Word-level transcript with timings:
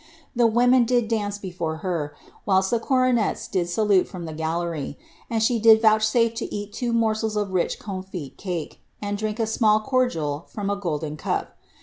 The 0.35 0.47
women 0.47 0.83
did 0.85 1.07
dance 1.07 1.37
before 1.37 1.77
her, 1.85 2.15
kilst 2.47 2.71
the 2.71 2.79
comets 2.79 3.47
did 3.47 3.69
salute 3.69 4.07
from 4.07 4.25
the 4.25 4.33
gallery, 4.33 4.97
and 5.29 5.43
she 5.43 5.59
did 5.59 5.79
vouchsafe 5.79 6.33
to 6.37 6.45
It 6.51 6.73
two 6.73 6.91
morsels 6.91 7.35
of 7.35 7.51
rich 7.53 7.77
comfit 7.77 8.35
cake, 8.35 8.81
and 8.99 9.15
drank 9.15 9.39
a 9.39 9.45
small 9.45 9.79
cordial 9.79 10.47
from 10.49 10.71
a 10.71 10.99
Men 11.03 11.17
cup. 11.17 11.55